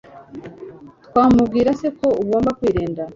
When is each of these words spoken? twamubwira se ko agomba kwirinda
twamubwira 1.05 1.69
se 1.79 1.87
ko 1.99 2.07
agomba 2.21 2.49
kwirinda 2.57 3.03